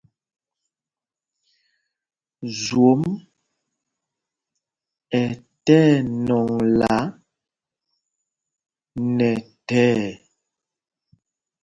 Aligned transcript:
Zwom 2.63 3.01
ɛ 5.21 5.21
tí 5.65 5.75
ɛnɔŋla 5.93 6.95
nɛ 9.17 9.29
thɛɛ. 9.67 10.09